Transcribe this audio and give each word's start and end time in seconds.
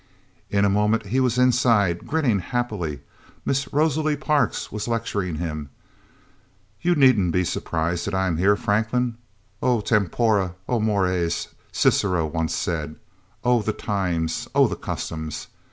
In 0.49 0.65
a 0.65 0.67
moment 0.67 1.05
he 1.05 1.19
was 1.19 1.37
inside, 1.37 2.07
grinning 2.07 2.39
happily. 2.39 3.01
Miss 3.45 3.71
Rosalie 3.71 4.17
Parks 4.17 4.71
was 4.71 4.87
lecturing 4.87 5.35
him:"... 5.35 5.69
You 6.81 6.95
needn't 6.95 7.31
be 7.33 7.43
surprised 7.43 8.07
that 8.07 8.15
I 8.15 8.25
am 8.25 8.37
here, 8.37 8.55
Franklin. 8.55 9.17
'O, 9.61 9.79
tempora 9.81 10.55
O, 10.67 10.79
mores!' 10.79 11.49
Cicero 11.71 12.25
once 12.25 12.55
said. 12.55 12.95
'O, 13.43 13.61
the 13.61 13.73
times! 13.73 14.47
O, 14.55 14.67
the 14.67 14.75
customs!' 14.75 15.49